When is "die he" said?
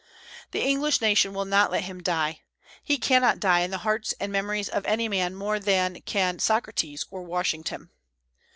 2.01-2.97